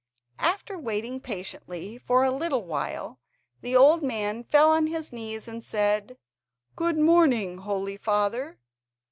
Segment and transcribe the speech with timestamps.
[0.39, 3.19] After waiting patiently for a little while,
[3.61, 6.17] the old man fell on his knees, and said:
[6.75, 8.57] "Good morning, holy father!"